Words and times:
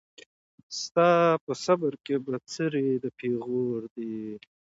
ستا 0.81 1.09
په 1.43 1.51
صبر 1.65 1.93
کي 2.05 2.15
بڅری 2.25 2.87
د 3.03 3.05
پېغور 3.17 3.81
دی 3.95 4.15